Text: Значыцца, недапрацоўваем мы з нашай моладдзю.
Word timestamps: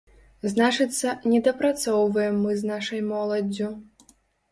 Значыцца, 0.51 1.11
недапрацоўваем 1.33 2.39
мы 2.45 2.55
з 2.61 2.71
нашай 2.71 2.99
моладдзю. 3.11 3.69